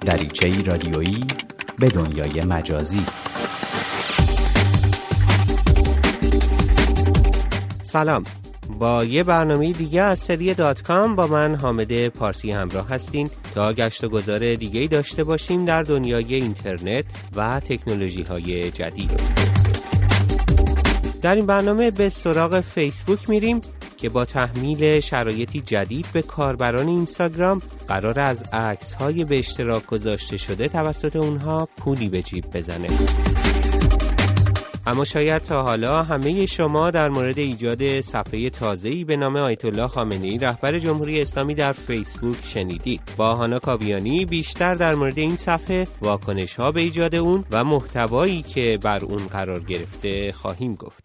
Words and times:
دریچه 0.00 0.62
رادیویی 0.62 1.26
به 1.78 1.88
دنیای 1.88 2.40
مجازی. 2.44 3.04
سلام. 7.82 8.24
با 8.78 9.04
یه 9.04 9.24
برنامه 9.24 9.72
دیگه 9.72 10.02
از 10.02 10.18
سری 10.18 10.54
دات 10.54 10.82
کام 10.82 11.16
با 11.16 11.26
من 11.26 11.54
حامد 11.54 12.08
پارسی 12.08 12.50
همراه 12.50 12.88
هستین 12.88 13.30
تا 13.54 13.72
گشت 13.72 14.04
و 14.04 14.08
گذار 14.08 14.54
دیگه 14.54 14.86
داشته 14.86 15.24
باشیم 15.24 15.64
در 15.64 15.82
دنیای 15.82 16.34
اینترنت 16.34 17.04
و 17.36 17.60
تکنولوژی 17.60 18.22
های 18.22 18.70
جدید. 18.70 19.20
در 21.22 21.34
این 21.34 21.46
برنامه 21.46 21.90
به 21.90 22.08
سراغ 22.08 22.60
فیسبوک 22.60 23.28
میریم. 23.30 23.60
که 24.00 24.08
با 24.08 24.24
تحمیل 24.24 25.00
شرایطی 25.00 25.60
جدید 25.60 26.06
به 26.12 26.22
کاربران 26.22 26.88
اینستاگرام 26.88 27.62
قرار 27.88 28.20
از 28.20 28.42
عکس 28.52 28.94
های 28.94 29.24
به 29.24 29.38
اشتراک 29.38 29.86
گذاشته 29.86 30.36
شده 30.36 30.68
توسط 30.68 31.16
اونها 31.16 31.68
پولی 31.76 32.08
به 32.08 32.22
جیب 32.22 32.44
بزنه 32.54 32.88
اما 34.86 35.04
شاید 35.04 35.42
تا 35.42 35.62
حالا 35.62 36.02
همه 36.02 36.46
شما 36.46 36.90
در 36.90 37.08
مورد 37.08 37.38
ایجاد 37.38 38.00
صفحه 38.00 38.50
تازه‌ای 38.50 39.04
به 39.04 39.16
نام 39.16 39.36
آیت 39.36 39.64
الله 39.64 39.88
خامنه‌ای 39.88 40.38
رهبر 40.38 40.78
جمهوری 40.78 41.20
اسلامی 41.20 41.54
در 41.54 41.72
فیسبوک 41.72 42.36
شنیدید. 42.44 43.00
با 43.16 43.34
هانا 43.34 43.58
کاویانی 43.58 44.24
بیشتر 44.24 44.74
در 44.74 44.94
مورد 44.94 45.18
این 45.18 45.36
صفحه، 45.36 45.86
واکنش 46.02 46.56
ها 46.56 46.72
به 46.72 46.80
ایجاد 46.80 47.14
اون 47.14 47.44
و 47.50 47.64
محتوایی 47.64 48.42
که 48.42 48.78
بر 48.82 49.04
اون 49.04 49.26
قرار 49.26 49.60
گرفته 49.60 50.32
خواهیم 50.32 50.74
گفت. 50.74 51.04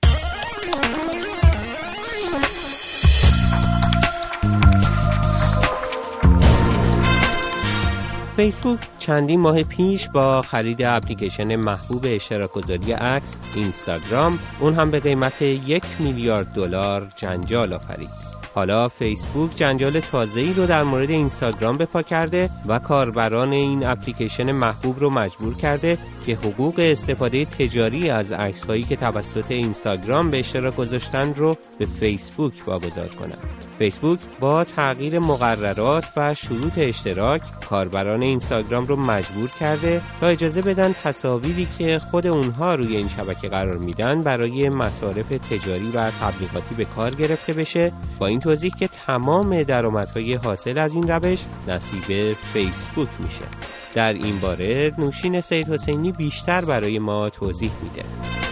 فیسبوک 8.35 8.79
چندین 8.99 9.39
ماه 9.39 9.63
پیش 9.63 10.09
با 10.09 10.41
خرید 10.41 10.81
اپلیکیشن 10.81 11.55
محبوب 11.55 12.05
اشتراک 12.07 12.51
گذاری 12.51 12.91
عکس 12.91 13.35
اینستاگرام 13.55 14.39
اون 14.59 14.73
هم 14.73 14.91
به 14.91 14.99
قیمت 14.99 15.41
یک 15.41 15.83
میلیارد 15.99 16.47
دلار 16.47 17.07
جنجال 17.15 17.73
آفرید. 17.73 18.09
حالا 18.55 18.87
فیسبوک 18.87 19.55
جنجال 19.55 20.01
ای 20.35 20.53
رو 20.53 20.65
در 20.65 20.83
مورد 20.83 21.09
اینستاگرام 21.09 21.77
به 21.77 21.85
پا 21.85 22.01
کرده 22.01 22.49
و 22.67 22.79
کاربران 22.79 23.51
این 23.51 23.85
اپلیکیشن 23.85 24.51
محبوب 24.51 24.99
رو 24.99 25.09
مجبور 25.09 25.55
کرده 25.55 25.97
که 26.25 26.35
حقوق 26.35 26.75
استفاده 26.79 27.45
تجاری 27.45 28.09
از 28.09 28.31
عکس 28.31 28.63
هایی 28.63 28.83
که 28.83 28.95
توسط 28.95 29.51
اینستاگرام 29.51 30.31
به 30.31 30.39
اشتراک 30.39 30.75
گذاشتن 30.75 31.33
رو 31.33 31.57
به 31.79 31.85
فیسبوک 31.85 32.53
واگذار 32.67 33.07
کنند. 33.07 33.64
فیسبوک 33.79 34.19
با 34.39 34.63
تغییر 34.63 35.19
مقررات 35.19 36.05
و 36.17 36.33
شروط 36.33 36.73
اشتراک 36.77 37.41
کاربران 37.69 38.21
اینستاگرام 38.21 38.87
رو 38.87 38.95
مجبور 38.95 39.49
کرده 39.49 40.01
تا 40.19 40.27
اجازه 40.27 40.61
بدن 40.61 40.95
تصاویری 41.03 41.67
که 41.77 41.99
خود 41.99 42.27
اونها 42.27 42.75
روی 42.75 42.95
این 42.95 43.07
شبکه 43.07 43.49
قرار 43.49 43.77
میدن 43.77 44.21
برای 44.21 44.69
مصارف 44.69 45.29
تجاری 45.29 45.91
و 45.91 46.11
تبلیغاتی 46.11 46.75
به 46.75 46.85
کار 46.85 47.15
گرفته 47.15 47.53
بشه. 47.53 47.91
با 48.19 48.27
این 48.27 48.39
توضیح 48.39 48.71
که 48.79 48.87
تمام 48.87 49.63
درآمدهای 49.63 50.33
حاصل 50.33 50.77
از 50.77 50.93
این 50.93 51.07
روش 51.07 51.39
نصیب 51.67 52.33
فیسبوک 52.33 53.09
میشه. 53.19 53.45
در 53.93 54.13
این 54.13 54.39
باره 54.39 54.93
نوشین 54.97 55.41
سید 55.41 55.69
حسینی 55.69 56.11
بیشتر 56.11 56.65
برای 56.65 56.99
ما 56.99 57.29
توضیح 57.29 57.71
میده. 57.83 58.44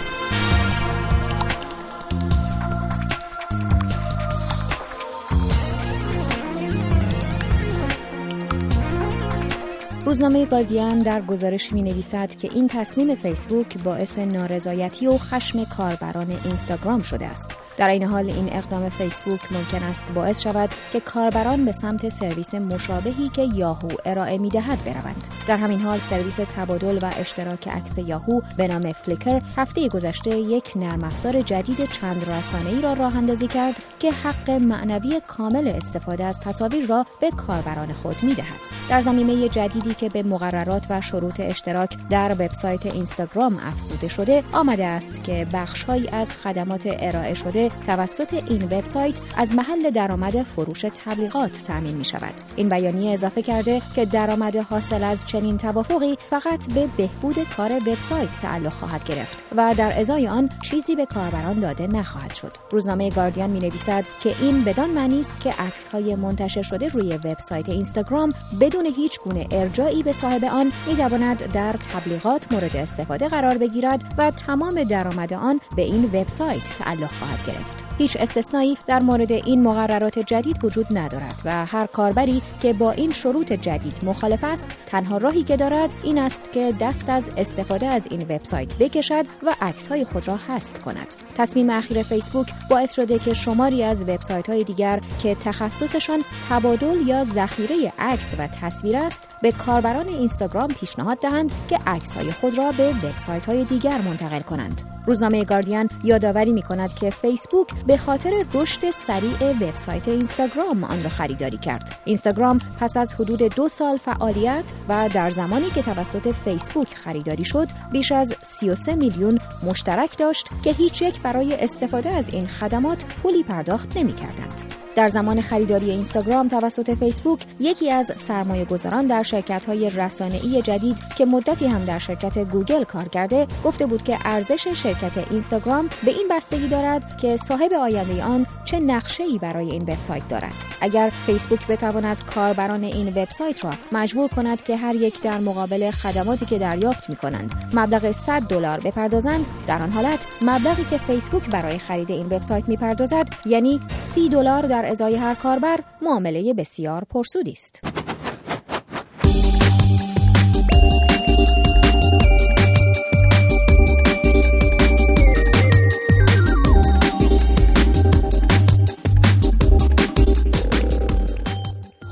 روزنامه 10.14 10.46
گاردین 10.46 11.00
در 11.00 11.22
گزارش 11.22 11.74
می 11.74 11.82
نویسد 11.82 12.36
که 12.36 12.50
این 12.54 12.68
تصمیم 12.68 13.16
فیسبوک 13.16 13.84
باعث 13.84 14.20
نارضایتی 14.20 15.08
و 15.08 15.18
خشم 15.18 15.64
کاربران 15.64 16.34
اینستاگرام 16.46 17.00
شده 17.00 17.26
است. 17.26 17.56
در 17.78 17.88
این 17.88 18.04
حال 18.04 18.30
این 18.30 18.50
اقدام 18.52 18.90
فیسبوک 18.90 19.52
ممکن 19.52 19.84
است 19.84 20.04
باعث 20.16 20.42
شود 20.42 20.70
که 20.94 21.00
کاربران 21.00 21.66
به 21.66 21.72
سمت 21.72 22.10
سرویس 22.10 22.56
مشابهی 22.56 23.30
که 23.30 23.42
یاهو 23.56 23.90
ارائه 24.06 24.38
می 24.38 24.50
دهد 24.50 24.84
بروند. 24.86 25.28
در 25.48 25.58
همین 25.58 25.80
حال 25.80 26.00
سرویس 26.00 26.36
تبادل 26.36 27.00
و 27.02 27.12
اشتراک 27.20 27.68
عکس 27.68 27.98
یاهو 27.98 28.42
به 28.58 28.68
نام 28.68 28.92
فلیکر 28.92 29.40
هفته 29.58 29.88
گذشته 29.88 30.38
یک 30.38 30.72
نرم 30.76 31.04
افزار 31.04 31.42
جدید 31.42 31.90
چند 31.92 32.30
ای 32.70 32.82
را 32.82 32.94
راه 32.94 33.18
اندازی 33.18 33.48
کرد 33.48 33.76
که 34.00 34.12
حق 34.12 34.50
معنوی 34.50 35.22
کامل 35.28 35.68
استفاده 35.68 36.24
از 36.24 36.40
تصاویر 36.40 36.86
را 36.86 37.06
به 37.22 37.30
کاربران 37.30 37.94
خود 37.94 38.16
می 38.24 38.34
دهد. 38.34 38.60
در 38.90 39.02
زمینه 39.02 39.50
جدیدی 39.50 39.94
که 39.94 40.03
به 40.10 40.24
مقررات 40.24 40.86
و 40.90 41.02
شروط 41.02 41.40
اشتراک 41.40 41.98
در 42.10 42.32
وبسایت 42.32 42.86
اینستاگرام 42.86 43.60
افزوده 43.68 44.08
شده 44.08 44.44
آمده 44.54 44.86
است 44.86 45.24
که 45.24 45.48
بخشهایی 45.54 46.08
از 46.08 46.34
خدمات 46.34 46.88
ارائه 47.00 47.34
شده 47.34 47.70
توسط 47.86 48.34
این 48.34 48.64
وبسایت 48.64 49.20
از 49.38 49.56
محل 49.56 49.90
درآمد 49.90 50.42
فروش 50.42 50.82
تبلیغات 51.06 51.64
تامین 51.64 51.98
می 51.98 52.06
شود 52.06 52.34
این 52.56 52.70
بیانیه 52.70 53.14
اضافه 53.14 53.42
کرده 53.42 53.82
که 53.96 54.06
درآمد 54.06 54.56
حاصل 54.56 55.04
از 55.04 55.26
چنین 55.26 55.58
توافقی 55.58 56.18
فقط 56.30 56.74
به 56.74 56.88
بهبود 56.98 57.36
کار 57.58 57.72
وبسایت 57.72 58.40
تعلق 58.40 58.74
خواهد 58.74 59.04
گرفت 59.04 59.44
و 59.56 59.76
در 59.78 60.00
ازای 60.00 60.28
آن 60.28 60.50
چیزی 60.62 60.96
به 60.96 61.06
کاربران 61.06 61.60
داده 61.60 61.88
نخواهد 61.88 62.34
شد. 62.34 62.52
روزنامه 62.72 63.10
گاردین 63.10 63.46
می 63.46 63.60
نویسد 63.60 64.06
که 64.24 64.36
این 64.42 64.64
بدان 64.64 64.90
معنی 64.90 65.20
است 65.20 65.42
که 65.42 65.54
عکس 65.60 65.88
های 65.88 66.16
منتشر 66.16 66.62
شده 66.62 66.88
روی 66.88 67.14
وبسایت 67.14 67.70
اینستاگرام 67.70 68.34
بدون 68.62 68.86
هیچ 68.86 69.20
گونه 69.20 69.48
ارجاعی 69.94 70.04
به 70.04 70.14
صاحب 70.14 70.46
آن 70.46 70.72
می 70.88 70.96
تواند 70.96 71.52
در 71.54 71.74
تبلیغات 71.94 72.52
مورد 72.54 72.76
استفاده 72.76 73.28
قرار 73.28 73.58
بگیرد 73.58 74.14
و 74.18 74.32
تمام 74.32 74.84
درآمد 74.84 75.34
آن 75.34 75.60
به 75.76 75.82
این 75.82 76.06
وبسایت 76.06 76.64
تعلق 76.78 77.12
خواهد 77.12 77.48
گرفت. 77.48 77.93
هیچ 78.04 78.18
استثنایی 78.20 78.78
در 78.88 79.04
مورد 79.04 79.32
این 79.32 79.64
مقررات 79.64 80.20
جدید 80.20 80.66
وجود 80.66 80.88
ندارد 80.92 81.36
و 81.46 81.66
هر 81.66 81.86
کاربری 81.86 82.42
که 82.62 82.74
با 82.74 82.92
این 82.92 83.12
شروط 83.12 83.54
جدید 83.54 83.94
مخالف 84.04 84.44
است 84.44 84.70
تنها 84.86 85.18
راهی 85.18 85.44
که 85.44 85.58
دارد 85.58 85.94
این 86.04 86.18
است 86.18 86.52
که 86.52 86.74
دست 86.80 87.10
از 87.10 87.32
استفاده 87.38 87.86
از 87.86 88.08
این 88.12 88.22
وبسایت 88.22 88.78
بکشد 88.80 89.26
و 89.46 89.56
عکس 89.62 89.88
های 89.88 90.06
خود 90.06 90.28
را 90.28 90.38
حذف 90.48 90.80
کند. 90.80 91.08
تصمیم 91.38 91.70
اخیر 91.70 92.04
فیسبوک 92.04 92.48
باعث 92.70 92.94
شده 92.94 93.20
که 93.20 93.34
شماری 93.34 93.84
از 93.84 94.02
وبسایت 94.02 94.50
های 94.50 94.64
دیگر 94.64 95.00
که 95.24 95.36
تخصصشان 95.36 96.24
تبادل 96.50 97.08
یا 97.08 97.24
ذخیره 97.24 97.94
عکس 98.00 98.36
و 98.40 98.48
تصویر 98.48 98.98
است 98.98 99.28
به 99.42 99.52
کاربران 99.52 100.08
اینستاگرام 100.08 100.68
پیشنهاد 100.68 101.20
دهند 101.20 101.52
که 101.70 101.80
عکس 101.88 102.16
های 102.16 102.32
خود 102.32 102.58
را 102.58 102.72
به 102.72 102.90
وبسایت 102.90 103.46
های 103.46 103.64
دیگر 103.64 104.02
منتقل 104.02 104.40
کنند. 104.40 104.82
روزنامه 105.06 105.46
گاردین 105.46 105.90
یادآوری 106.04 106.54
می 106.54 106.62
کند 106.62 106.96
که 106.96 107.10
فیسبوک 107.10 107.68
به 107.88 107.93
خاطر 107.98 108.46
رشد 108.54 108.92
سریع 108.92 109.52
وبسایت 109.62 110.08
اینستاگرام 110.08 110.84
آن 110.84 111.04
را 111.04 111.10
خریداری 111.10 111.58
کرد. 111.58 112.00
اینستاگرام 112.06 112.60
پس 112.80 112.98
از 112.98 113.14
حدود 113.14 113.42
دو 113.56 113.68
سال 113.68 113.98
فعالیت 113.98 114.72
و 114.90 115.10
در 115.14 115.30
زمانی 115.30 115.70
که 115.70 115.82
توسط 115.82 116.34
فیسبوک 116.46 116.94
خریداری 116.94 117.46
شد 117.46 117.68
بیش 117.92 118.12
از 118.12 118.36
33 118.42 118.96
میلیون 118.96 119.40
مشترک 119.64 120.18
داشت 120.18 120.50
که 120.64 120.72
هیچ 120.72 121.02
یک 121.02 121.22
برای 121.22 121.54
استفاده 121.54 122.10
از 122.10 122.30
این 122.30 122.48
خدمات 122.48 123.06
پولی 123.06 123.44
پرداخت 123.44 123.98
نمی 123.98 124.14
کردند. 124.14 124.73
در 124.96 125.08
زمان 125.08 125.42
خریداری 125.42 125.92
اینستاگرام 125.92 126.48
توسط 126.48 126.92
فیسبوک 126.92 127.40
یکی 127.60 127.92
از 127.92 128.12
سرمایه 128.16 128.66
گذاران 128.66 129.06
در 129.06 129.24
شرکت 129.24 129.66
های 129.66 129.90
رسانه‌ای 129.90 130.62
جدید 130.62 130.98
که 131.18 131.26
مدتی 131.26 131.68
هم 131.68 131.86
در 131.86 132.00
شرکت 132.00 132.38
گوگل 132.38 132.84
کار 132.84 133.08
کرده 133.08 133.48
گفته 133.66 133.86
بود 133.86 134.04
که 134.04 134.18
ارزش 134.26 134.68
شرکت 134.68 135.18
اینستاگرام 135.18 135.90
به 136.06 136.12
این 136.12 136.28
بستگی 136.32 136.68
دارد 136.68 137.18
که 137.18 137.38
صاحب 137.38 137.74
آینده 137.74 138.24
آن 138.24 138.48
چه 138.66 138.80
نقشه 138.80 139.24
ای 139.24 139.38
برای 139.38 139.72
این 139.72 139.82
وبسایت 139.82 140.28
دارد. 140.28 140.54
اگر 140.82 141.12
فیسبوک 141.26 141.68
بتواند 141.68 142.26
کاربران 142.26 142.84
این 142.84 143.08
وبسایت 143.08 143.66
را 143.66 143.72
مجبور 143.92 144.30
کند 144.30 144.64
که 144.64 144.78
هر 144.78 144.96
یک 144.96 145.22
در 145.22 145.38
مقابل 145.38 145.92
خدماتی 145.92 146.46
که 146.46 146.60
دریافت 146.60 147.10
می 147.10 147.16
کنند 147.16 147.54
مبلغ 147.74 148.12
100 148.12 148.42
دلار 148.42 148.80
بپردازند 148.80 149.48
در 149.68 149.82
آن 149.82 149.92
حالت 149.92 150.28
مبلغی 150.42 150.84
که 150.84 150.98
فیسبوک 150.98 151.50
برای 151.50 151.80
خرید 151.80 152.12
این 152.12 152.26
وبسایت 152.26 152.70
می‌پردازد 152.70 153.28
یعنی 153.46 153.80
30 154.14 154.30
دلار 154.30 154.68
در 154.68 154.83
ازای 154.86 155.16
هر 155.16 155.36
کاربر 155.36 155.80
معامله 156.02 156.54
بسیار 156.54 157.04
پرسودی 157.04 157.52
است. 157.52 157.93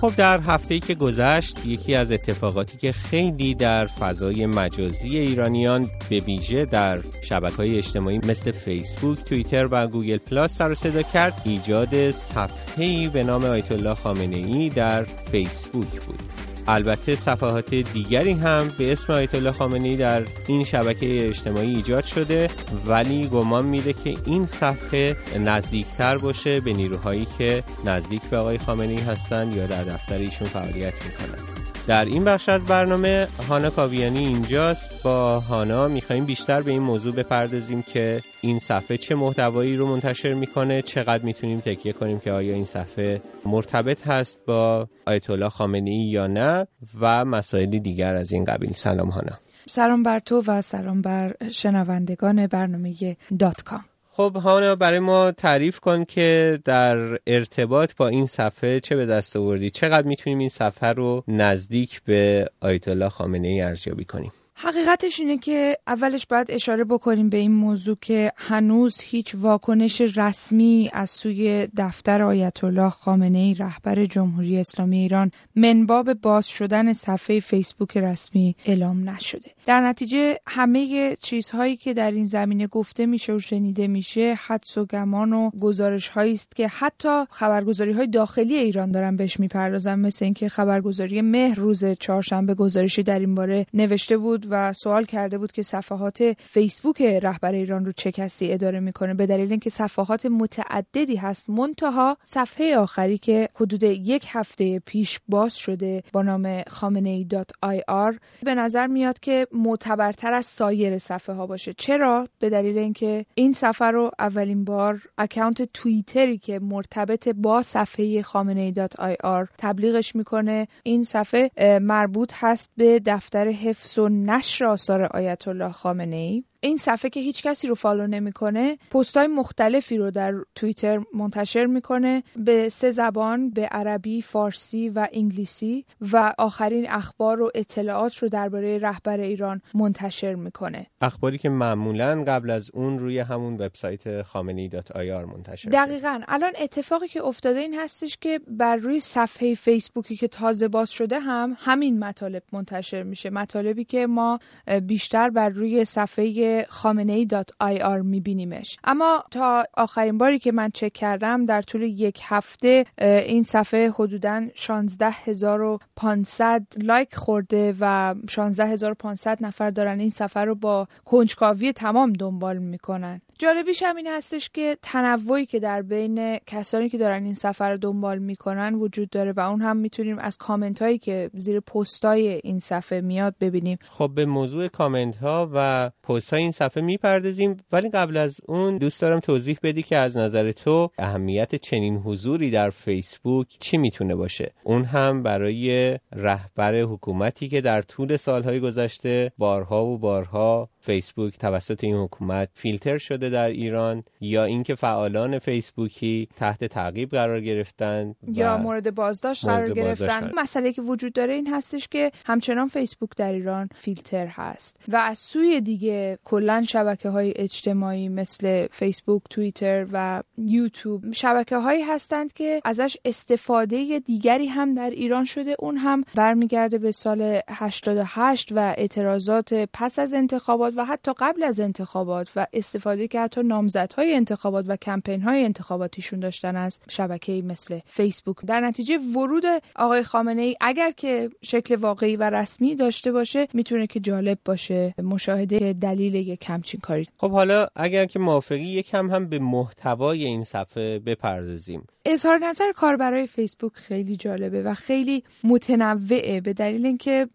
خب 0.02 0.14
در 0.18 0.40
هفته 0.40 0.80
که 0.80 0.96
گذشت 0.96 1.66
یکی 1.66 1.96
از 1.96 2.12
اتفاقاتی 2.12 2.78
که 2.78 2.92
خیلی 2.92 3.56
در 3.56 3.88
فضای 3.88 4.46
مجازی 4.46 5.18
ایرانیان 5.18 5.90
به 6.10 6.20
ویژه 6.20 6.66
در 6.66 7.00
شبکه 7.22 7.56
های 7.56 7.78
اجتماعی 7.78 8.18
مثل 8.18 8.52
فیسبوک، 8.52 9.24
توییتر 9.24 9.68
و 9.72 9.88
گوگل 9.88 10.18
پلاس 10.18 10.58
سر 10.58 10.74
صدا 10.74 11.02
کرد 11.02 11.42
ایجاد 11.46 12.12
صفحه‌ای 12.12 13.08
به 13.08 13.24
نام 13.24 13.46
آیت 13.46 13.72
الله 13.72 13.96
خامنه 13.96 14.38
ای 14.38 14.70
در 14.70 15.04
فیسبوک 15.04 16.02
بود. 16.02 16.41
البته 16.68 17.16
صفحات 17.16 17.74
دیگری 17.76 18.32
هم 18.32 18.74
به 18.78 18.92
اسم 18.92 19.14
آیت 19.14 19.36
الله 19.36 19.52
خامنه‌ای 19.52 19.96
در 19.96 20.24
این 20.48 20.64
شبکه 20.64 21.28
اجتماعی 21.28 21.76
ایجاد 21.76 22.04
شده 22.04 22.48
ولی 22.86 23.28
گمان 23.28 23.66
میده 23.66 23.94
که 23.94 24.14
این 24.26 24.48
صفحه 24.48 25.16
نزدیکتر 25.40 26.18
باشه 26.18 26.60
به 26.60 26.74
نیروهایی 26.74 27.28
که 27.38 27.64
نزدیک 27.86 28.22
به 28.22 28.38
آقای 28.38 28.58
خامنه‌ای 28.58 29.02
هستند 29.02 29.56
یا 29.56 29.68
در 29.68 29.84
دفتر 29.84 30.18
ایشون 30.18 30.48
فعالیت 30.48 30.94
می‌کنند 31.06 31.51
در 31.88 32.06
این 32.06 32.24
بخش 32.24 32.50
از 32.50 32.66
برنامه 32.66 33.28
هانا 33.50 33.70
کاویانی 33.70 34.26
اینجاست. 34.26 35.04
با 35.04 35.40
هانا 35.40 35.88
میخواییم 35.88 36.26
بیشتر 36.26 36.62
به 36.62 36.72
این 36.72 36.82
موضوع 36.82 37.16
بپردازیم 37.16 37.82
که 37.82 38.22
این 38.42 38.60
صفحه 38.60 38.98
چه 38.98 39.16
محتوایی 39.16 39.76
رو 39.76 39.88
منتشر 39.88 40.34
می‌کنه 40.34 40.82
چقدر 40.82 41.24
می‌تونیم 41.24 41.60
تکیه 41.60 41.94
کنیم 41.94 42.20
که 42.20 42.32
آیا 42.32 42.54
این 42.54 42.66
صفحه 42.66 43.22
مرتبط 43.46 44.08
هست 44.08 44.40
با 44.46 44.88
آیت 45.06 45.30
الله 45.30 45.50
خامنه 45.50 45.90
ای 45.90 45.98
یا 45.98 46.28
نه 46.28 46.68
و 47.00 47.26
مسائلی 47.26 47.80
دیگر 47.80 48.16
از 48.16 48.32
این 48.32 48.46
قبیل. 48.46 48.74
سلام 48.74 49.10
هانا. 49.10 49.38
سلام 49.70 50.04
بر 50.04 50.20
تو 50.20 50.44
و 50.48 50.62
سلام 50.62 51.02
بر 51.02 51.34
شنوندگان 51.52 52.48
برنامه 52.48 52.94
دات 53.40 53.64
کام. 53.64 53.86
خب 54.14 54.36
هانا 54.36 54.76
برای 54.76 55.00
ما 55.00 55.32
تعریف 55.32 55.80
کن 55.80 56.06
که 56.06 56.60
در 56.66 57.20
ارتباط 57.28 57.96
با 57.98 58.08
این 58.08 58.26
صفحه 58.26 58.80
چه 58.80 58.96
به 58.96 59.06
دست 59.06 59.36
آوردی؟ 59.36 59.70
چقدر 59.70 60.08
می‌تونیم 60.08 60.40
این 60.40 60.50
صفحه 60.50 60.90
رو 60.90 61.24
نزدیک 61.28 62.02
به 62.04 62.50
آیت 62.62 62.88
الله 62.88 63.10
خامنه 63.10 63.48
ای 63.48 63.62
ارزیابی 63.62 64.06
کنیم؟ 64.06 64.32
حقیقتش 64.64 65.20
اینه 65.20 65.38
که 65.38 65.78
اولش 65.88 66.26
باید 66.26 66.52
اشاره 66.52 66.84
بکنیم 66.84 67.30
به 67.30 67.38
این 67.38 67.52
موضوع 67.52 67.98
که 68.02 68.32
هنوز 68.38 69.02
هیچ 69.02 69.36
واکنش 69.36 70.02
رسمی 70.02 70.90
از 70.94 71.10
سوی 71.10 71.68
دفتر 71.78 72.22
آیت 72.22 72.64
الله 72.64 72.90
خامنه 72.90 73.38
ای 73.38 73.54
رهبر 73.54 74.06
جمهوری 74.06 74.58
اسلامی 74.58 74.98
ایران 74.98 75.32
منباب 75.56 76.14
باز 76.14 76.48
شدن 76.48 76.94
صفحه 76.94 77.40
فیسبوک 77.40 77.98
رسمی 77.98 78.56
اعلام 78.66 79.10
نشده. 79.10 79.52
در 79.66 79.82
نتیجه 79.82 80.38
همه 80.48 81.16
چیزهایی 81.22 81.76
که 81.76 81.94
در 81.94 82.12
این 82.12 82.26
زمینه 82.26 82.68
گفته 82.68 83.06
میشه 83.06 83.34
و 83.34 83.40
شنیده 83.40 83.88
میشه 83.88 84.40
حدس 84.46 84.78
و 84.78 84.86
گمان 84.86 85.34
و 85.34 85.50
گزارش 85.50 86.08
هایی 86.08 86.34
است 86.34 86.56
که 86.56 86.68
حتی 86.68 87.24
خبرگزاری 87.30 87.92
های 87.92 88.08
داخلی 88.08 88.56
ایران 88.56 88.92
دارن 88.92 89.16
بهش 89.16 89.40
می‌پردازن 89.40 90.00
مثل 90.00 90.26
اینکه 90.26 90.50
خبرگزاری 90.50 91.22
مهر 91.22 91.60
روز 91.60 91.86
چهارشنبه 91.86 92.56
گزارشی 92.56 93.04
در 93.04 93.20
این 93.20 93.36
باره 93.36 93.66
نوشته 93.74 94.18
بود 94.18 94.51
و 94.52 94.74
سوال 94.74 95.06
کرده 95.06 95.38
بود 95.38 95.52
که 95.52 95.64
صفحات 95.64 96.36
فیسبوک 96.40 97.02
رهبر 97.02 97.52
ایران 97.52 97.86
رو 97.86 97.92
چه 97.92 98.12
کسی 98.12 98.52
اداره 98.52 98.80
می‌کنه؟ 98.80 99.14
به 99.14 99.26
دلیل 99.26 99.52
اینکه 99.52 99.70
صفحات 99.70 100.26
متعددی 100.26 101.16
هست. 101.16 101.50
منتها 101.50 102.18
صفحه 102.24 102.78
آخری 102.78 103.18
که 103.18 103.48
حدود 103.56 103.84
یک 103.84 104.26
هفته 104.30 104.80
پیش 104.80 105.20
باز 105.28 105.56
شده 105.56 106.04
با 106.14 106.22
نام 106.22 106.62
Khamenei.ir 106.68 108.18
به 108.44 108.56
نظر 108.56 108.88
میاد 108.88 109.20
که 109.20 109.48
معتبرتر 109.52 110.34
از 110.34 110.46
سایر 110.46 110.98
صفحه 110.98 111.36
ها 111.36 111.48
باشه. 111.48 111.74
چرا؟ 111.74 112.28
به 112.40 112.50
دلیل 112.50 112.78
اینکه 112.78 113.26
این 113.36 113.52
صفحه 113.52 113.88
رو 113.88 114.12
اولین 114.20 114.64
بار 114.64 115.02
اکانت 115.18 115.62
توییتری 115.62 116.38
که 116.38 116.60
مرتبط 116.60 117.28
با 117.28 117.62
صفحه 117.62 118.22
Khamenei.ir 118.22 119.48
تبلیغش 119.58 120.16
می‌کنه 120.16 120.68
این 120.84 121.04
صفحه 121.04 121.52
مربوط 121.82 122.32
هست 122.36 122.72
به 122.78 123.02
دفتر 123.06 123.48
حفظ 123.48 124.00
و 124.00 124.10
نشر 124.42 124.66
آثار 124.66 125.04
آیت 125.04 125.48
الله 125.48 125.72
خامنه 125.72 126.16
ای. 126.16 126.44
این 126.64 126.78
صفحه 126.78 127.10
که 127.10 127.20
هیچ 127.20 127.44
کسی 127.44 127.68
رو 127.68 127.76
follow 127.76 128.08
نمی‌کنه 128.08 128.78
های 129.16 129.28
مختلفی 129.28 129.98
رو 129.98 130.12
در 130.12 130.34
توییتر 130.56 131.02
منتشر 131.14 131.66
می‌کنه 131.66 132.24
به 132.36 132.70
سه 132.70 132.92
زبان 132.92 133.50
به 133.50 133.66
عربی، 133.66 134.22
فارسی 134.22 134.90
و 134.90 135.08
انگلیسی 135.14 135.86
و 136.12 136.34
آخرین 136.38 136.90
اخبار 136.90 137.42
و 137.42 137.52
اطلاعات 137.56 138.18
رو 138.18 138.30
درباره 138.30 138.78
رهبر 138.78 139.20
ایران 139.20 139.62
منتشر 139.74 140.36
می‌کنه. 140.36 140.88
اخباری 141.02 141.38
که 141.38 141.50
معمولا 141.50 142.24
قبل 142.28 142.50
از 142.50 142.72
اون 142.74 143.00
روی 143.00 143.20
همون 143.20 143.54
وبسایت 143.54 144.22
خامنه‌ای 144.22 144.70
dot 144.70 144.92
ir 144.92 145.26
منتشر 145.26 145.70
دقیقا. 145.70 146.22
الان 146.28 146.52
اتفاقی 146.62 147.08
که 147.08 147.24
افتاده 147.24 147.60
این 147.60 147.80
هستش 147.80 148.18
که 148.22 148.40
بر 148.48 148.76
روی 148.76 149.00
صفحه 149.00 149.54
فیسبوکی 149.54 150.16
که 150.16 150.28
تازه 150.28 150.68
باز 150.68 150.90
شده 150.90 151.20
هم 151.20 151.58
همین 151.60 152.00
مطالب 152.00 152.44
منتشر 152.52 153.04
میشه. 153.04 153.30
مطالبی 153.30 153.84
که 153.84 154.08
ما 154.08 154.40
بیشتر 154.88 155.30
بر 155.30 155.50
روی 155.50 155.86
صفحه 155.86 156.51
خامنه‌ای 156.70 157.28
ir 157.62 158.02
میبینیمش. 158.02 158.78
اما 158.84 159.24
تا 159.32 159.66
آخرین 159.74 160.18
باری 160.18 160.40
که 160.40 160.52
من 160.52 160.70
چک 160.74 160.94
کردم 160.94 161.46
در 161.46 161.62
طول 161.62 161.82
یک 161.82 162.22
هفته 162.24 162.86
این 162.98 163.44
صفحه 163.44 163.90
حدودا 163.90 164.48
16500 164.56 166.66
لایک 166.84 167.16
خورده 167.16 167.76
و 167.80 168.16
16500 168.30 169.38
نفر 169.42 169.70
دارن 169.70 170.00
این 170.00 170.10
صفحه 170.10 170.44
رو 170.44 170.56
با 170.56 170.88
کنجکاوی 171.06 171.74
تمام 171.74 172.14
دنبال 172.14 172.58
می‌کنن. 172.58 173.22
جالبیش 173.42 173.84
هم 173.84 173.96
این 173.96 174.08
هستش 174.08 174.50
که 174.54 174.78
تنوعی 174.82 175.46
که 175.46 175.60
در 175.60 175.82
بین 175.82 176.38
کسانی 176.38 176.90
که 176.90 176.98
دارن 176.98 177.24
این 177.24 177.34
سفر 177.34 177.72
رو 177.72 177.78
دنبال 177.78 178.20
می‌کنن 178.20 178.76
وجود 178.76 179.10
داره 179.10 179.32
و 179.32 179.40
اون 179.40 179.62
هم 179.62 179.78
می‌تونیم 179.78 180.20
از 180.20 180.38
کامنت 180.38 180.82
هایی 180.82 180.98
که 180.98 181.30
زیر 181.34 181.60
پست 181.60 182.06
های 182.06 182.42
این 182.44 182.60
صفحه 182.60 183.02
میاد 183.02 183.36
ببینیم. 183.42 183.78
خب 183.82 184.12
به 184.16 184.26
موضوع 184.26 184.68
کامنت 184.68 185.16
ها 185.16 185.50
و 185.54 185.92
پست 186.04 186.34
های 186.34 186.42
این 186.42 186.52
صفحه 186.52 186.84
می‌پردازیم 186.84 187.58
ولی 187.72 187.90
قبل 187.90 188.18
از 188.18 188.42
اون 188.48 188.78
دوست 188.78 189.02
دارم 189.02 189.20
توضیح 189.20 189.58
بدی 189.64 189.84
که 189.84 189.98
از 189.98 190.18
نظر 190.18 190.52
تو 190.52 190.92
اهمیت 190.98 191.56
چنین 191.56 191.98
حضوری 191.98 192.52
در 192.52 192.70
فیسبوک 192.70 193.48
چی 193.60 193.78
می‌تونه 193.78 194.16
باشه؟ 194.16 194.54
اون 194.64 194.84
هم 194.84 195.24
برای 195.24 195.98
رهبر 196.12 196.80
حکومتی 196.80 197.50
که 197.50 197.62
در 197.62 197.82
طول 197.82 198.18
سالهای 198.18 198.60
گذشته 198.60 199.32
بارها 199.38 199.86
و 199.86 199.98
بارها 199.98 200.70
فیسبوک 200.80 201.38
توسط 201.38 201.84
این 201.84 201.96
حکومت 201.96 202.50
فیلتر 202.54 202.98
شده 202.98 203.31
در 203.32 203.48
ایران 203.48 204.04
یا 204.22 204.44
اینکه 204.44 204.76
فعالان 204.76 205.40
فیسبوکی 205.40 206.28
تحت 206.36 206.64
تعقیب 206.64 207.10
قرار 207.10 207.42
گرفتن 207.42 208.16
یا 208.28 208.58
مورد 208.58 208.96
بازداشت 208.96 209.46
قرار 209.46 209.74
گرفتن. 209.74 210.32
مسئله 210.38 210.74
که 210.74 210.82
وجود 210.82 211.14
داره 211.14 211.34
این 211.34 211.54
هستش 211.54 211.88
که 211.88 212.12
همچنان 212.26 212.68
فیسبوک 212.68 213.10
در 213.18 213.32
ایران 213.32 213.70
فیلتر 213.76 214.28
هست 214.28 214.78
و 214.88 214.96
از 214.96 215.18
سوی 215.18 215.62
دیگه 215.62 216.20
کلا 216.24 216.64
شبکه 216.68 217.10
های 217.10 217.34
اجتماعی 217.36 218.10
مثل 218.10 218.68
فیسبوک 218.72 219.22
توییتر 219.30 219.88
و 219.92 220.24
یوتیوب 220.38 221.12
شبکه 221.12 221.58
هایی 221.58 221.82
هستند 221.82 222.34
که 222.34 222.62
ازش 222.66 222.98
استفاده 223.06 224.00
دیگری 224.00 224.48
هم 224.48 224.74
در 224.74 224.90
ایران 224.90 225.26
شده. 225.26 225.56
اون 225.60 225.78
هم 225.78 226.04
برمیگرده 226.16 226.78
به 226.78 226.92
سال 226.92 227.40
88 227.50 228.52
و 228.52 228.60
اعتراضات 228.78 229.70
پس 229.74 230.00
از 230.00 230.14
انتخابات 230.14 230.74
و 230.78 230.86
حتی 230.86 231.14
قبل 231.18 231.44
از 231.44 231.60
انتخابات 231.60 232.32
و 232.36 232.48
استفاده 232.54 233.08
که 233.08 233.20
حتی 233.22 233.44
نامزدهای 233.44 234.14
انتخابات 234.14 234.66
و 234.68 234.76
کمپین 234.76 235.22
های 235.22 235.44
انتخاباتیشون 235.44 236.20
داشتن 236.20 236.56
از 236.56 236.80
شبکه 236.90 237.42
مثل 237.46 237.80
فیسبوک. 237.86 238.38
در 238.46 238.60
نتیجه 238.62 238.98
ورود 238.98 239.44
آقای 239.76 240.04
خامنه 240.04 240.42
ای 240.42 240.56
اگر 240.62 240.92
که 240.92 241.30
شکل 241.42 241.76
واقعی 241.76 242.16
و 242.16 242.30
رسمی 242.30 242.76
داشته 242.76 243.12
باشه 243.12 243.48
می‌تونه 243.54 243.88
که 243.88 244.00
جالب 244.00 244.38
باشه. 244.46 244.94
مشاهده 245.04 245.74
دلیل 245.74 246.16
یک 246.16 246.46
همچین 246.50 246.80
کاری. 246.80 247.06
خب 247.18 247.32
حالا 247.32 247.68
اگر 247.76 248.06
که 248.06 248.20
موافقی 248.20 248.68
یکم 248.68 249.12
هم 249.12 249.30
به 249.30 249.40
محتوای 249.40 250.24
این 250.24 250.44
صفحه 250.44 251.00
بپردازیم. 251.00 251.88
اظهار 252.06 252.38
نظر 252.38 252.72
کاربرای 252.72 253.28
فیسبوک 253.28 253.74
خیلی 253.74 254.16
جالبه 254.16 254.64
و 254.64 254.74
خیلی 254.74 255.24
متنوعه 255.44 256.42
به 256.42 256.54
دلیل 256.54 256.86
اینکه 256.86 257.28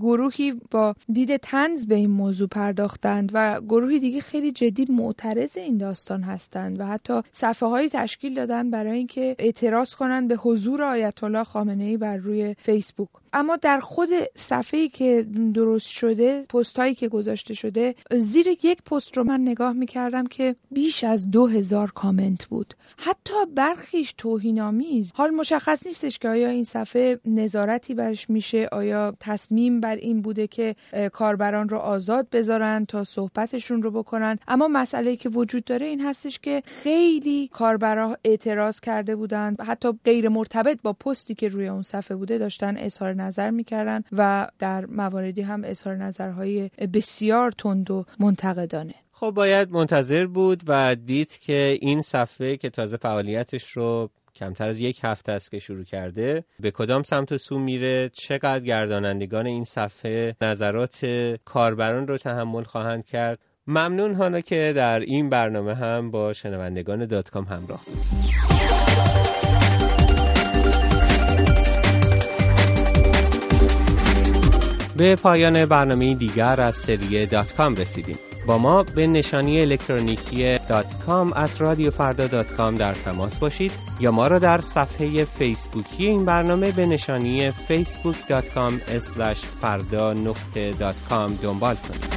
گروهی 0.00 0.52
با 0.70 0.94
دید 1.12 1.36
تنز 1.36 1.86
به 1.86 1.94
این 1.94 2.10
موضوع 2.10 2.48
پرداختند 2.48 3.30
و 3.34 3.60
گروهی 3.60 3.98
دیگه 3.98 4.20
خیلی 4.20 4.52
جدی 4.52 4.86
معترض 5.24 5.56
این 5.56 5.78
داستان 5.78 6.22
هستند 6.22 6.80
و 6.80 6.86
حتی 6.86 7.22
صفحه 7.32 7.68
هایی 7.68 7.88
تشکیل 7.88 8.34
دادن 8.34 8.70
برای 8.70 8.96
اینکه 8.96 9.36
اعتراض 9.38 9.94
کنند 9.94 10.28
به 10.28 10.36
حضور 10.36 10.82
آیت 10.82 11.24
الله 11.24 11.44
خامنه 11.44 11.84
ای 11.84 11.96
بر 11.96 12.16
روی 12.16 12.54
فیسبوک. 12.58 13.08
اما 13.34 13.56
در 13.56 13.80
خود 13.80 14.08
صفحه‌ای 14.34 14.88
که 14.88 15.26
درست 15.54 15.88
شده 15.88 16.42
پست 16.48 16.78
هایی 16.78 16.94
که 16.94 17.08
گذاشته 17.08 17.54
شده 17.54 17.94
زیر 18.12 18.46
یک 18.46 18.82
پست 18.82 19.16
رو 19.16 19.24
من 19.24 19.40
نگاه 19.40 19.72
می‌کردم 19.72 20.26
که 20.26 20.56
بیش 20.70 21.04
از 21.04 21.30
دو 21.30 21.46
هزار 21.46 21.90
کامنت 21.90 22.44
بود. 22.44 22.74
حتی 22.96 23.34
برخیش 23.54 24.14
توهینآمیز. 24.18 25.12
حال 25.14 25.30
مشخص 25.30 25.86
نیستش 25.86 26.18
که 26.18 26.28
آیا 26.28 26.48
این 26.48 26.64
صفحه 26.64 27.20
نظارتی 27.24 27.94
برش 27.94 28.30
میشه 28.30 28.68
آیا 28.72 29.16
تصمیم 29.20 29.80
بر 29.80 29.96
این 29.96 30.22
بوده 30.22 30.46
که 30.46 30.76
کاربران 31.12 31.68
رو 31.68 31.78
آزاد 31.78 32.30
بذارن 32.30 32.84
تا 32.84 33.04
صحبتشون 33.04 33.82
رو 33.82 33.90
بکنن. 33.90 34.38
اما 34.48 34.68
مسئله 34.68 35.16
که 35.16 35.28
وجود 35.28 35.64
داره 35.64 35.86
این 35.86 36.00
هستش 36.00 36.38
که 36.38 36.62
خیلی 36.64 37.48
کاربرا 37.48 38.18
اعتراض 38.24 38.80
کرده 38.80 39.16
بودند. 39.16 39.60
حتی 39.60 39.92
غیر 40.04 40.28
مرتبط 40.28 40.78
با 40.82 40.92
پستی 40.92 41.34
که 41.34 41.48
روی 41.48 41.68
اون 41.68 41.82
صفحه 41.82 42.16
بوده 42.16 42.38
داشتن 42.38 42.76
اظهار 42.76 43.14
نظر 43.24 43.50
می‌کردن 43.50 44.02
و 44.12 44.48
در 44.58 44.86
مواردی 44.86 45.42
هم 45.42 45.62
اظهار 45.64 45.96
نظرهای 45.96 46.70
بسیار 46.94 47.50
تند 47.50 47.90
و 47.90 48.04
منتقدانه. 48.20 48.94
خب 49.12 49.30
باید 49.30 49.70
منتظر 49.70 50.26
بود 50.26 50.62
و 50.66 50.96
دید 50.96 51.32
که 51.32 51.78
این 51.80 52.02
صفحه 52.02 52.56
که 52.56 52.70
تازه 52.70 52.96
فعالیتش 52.96 53.70
رو 53.70 54.10
کمتر 54.34 54.68
از 54.68 54.80
یک 54.80 55.00
هفته 55.02 55.32
است 55.32 55.50
که 55.50 55.58
شروع 55.58 55.84
کرده 55.84 56.44
به 56.60 56.70
کدام 56.70 57.02
سمت 57.02 57.32
و 57.32 57.38
سو 57.38 57.58
میره 57.58 58.10
چقدر 58.12 58.60
گردانندگان 58.60 59.46
این 59.46 59.64
صفحه 59.64 60.36
نظرات 60.40 61.06
کاربران 61.44 62.06
رو 62.06 62.18
تحمل 62.18 62.62
خواهند 62.62 63.06
کرد. 63.06 63.38
ممنون 63.66 64.14
حالا 64.14 64.40
که 64.40 64.72
در 64.76 65.00
این 65.00 65.30
برنامه 65.30 65.74
هم 65.74 66.10
با 66.10 66.32
شنوندگان 66.32 67.06
دات 67.06 67.30
کام 67.30 67.44
همراه. 67.44 67.80
به 74.96 75.16
پایان 75.16 75.66
برنامه 75.66 76.14
دیگر 76.14 76.60
از 76.60 76.76
سری 76.76 77.26
دات 77.26 77.54
کام 77.54 77.74
رسیدیم. 77.74 78.18
با 78.46 78.58
ما 78.58 78.82
به 78.82 79.06
نشانی 79.06 79.60
الکترونیکی 79.60 80.58
کام 81.06 81.30
at 81.30 81.60
در 82.74 82.94
تماس 82.94 83.38
باشید 83.38 83.72
یا 84.00 84.10
ما 84.10 84.26
را 84.26 84.38
در 84.38 84.60
صفحه 84.60 85.24
فیسبوکی 85.24 86.06
این 86.06 86.24
برنامه 86.24 86.72
به 86.72 86.86
نشانی 86.86 87.50
facebook.com 87.50 88.72
فردا 89.60 90.12
نقطه 90.12 90.70
دنبال 91.42 91.76
کنید. 91.76 92.14